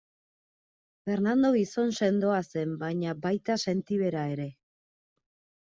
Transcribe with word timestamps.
Fernando 1.09 1.51
gizon 1.57 1.93
sendoa 1.99 2.41
zen 2.55 2.73
baina 2.85 3.13
baita 3.29 3.61
sentibera 3.67 4.27
ere. 4.35 4.51